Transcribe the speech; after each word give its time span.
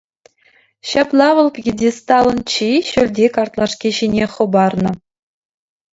Ҫапла 0.91 1.27
вӑл 1.39 1.49
пьедесталӑн 1.57 2.39
чи 2.53 2.69
ҫӳлти 2.91 3.25
картлашки 3.35 3.89
ҫине 3.99 4.25
хӑпарнӑ. 4.37 4.91